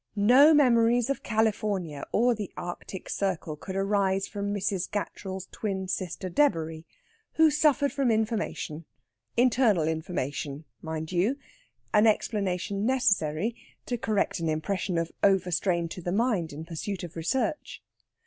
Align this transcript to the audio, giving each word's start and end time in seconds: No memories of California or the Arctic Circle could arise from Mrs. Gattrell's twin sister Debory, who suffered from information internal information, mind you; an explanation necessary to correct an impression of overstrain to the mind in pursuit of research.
No 0.15 0.51
memories 0.51 1.11
of 1.11 1.21
California 1.21 2.03
or 2.11 2.33
the 2.33 2.51
Arctic 2.57 3.07
Circle 3.07 3.55
could 3.55 3.75
arise 3.75 4.27
from 4.27 4.51
Mrs. 4.51 4.89
Gattrell's 4.89 5.47
twin 5.51 5.87
sister 5.87 6.27
Debory, 6.27 6.85
who 7.33 7.51
suffered 7.51 7.91
from 7.91 8.09
information 8.09 8.85
internal 9.37 9.87
information, 9.87 10.65
mind 10.81 11.11
you; 11.11 11.37
an 11.93 12.07
explanation 12.07 12.83
necessary 12.83 13.55
to 13.85 13.95
correct 13.95 14.39
an 14.39 14.49
impression 14.49 14.97
of 14.97 15.11
overstrain 15.21 15.87
to 15.89 16.01
the 16.01 16.11
mind 16.11 16.51
in 16.51 16.65
pursuit 16.65 17.03
of 17.03 17.15
research. 17.15 17.83